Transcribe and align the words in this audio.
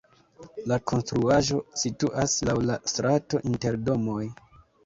La 0.71 0.77
konstruaĵo 0.91 1.59
situas 1.83 2.35
laŭ 2.51 2.57
la 2.71 2.81
strato 2.95 3.45
inter 3.51 3.79
domoj. 3.91 4.23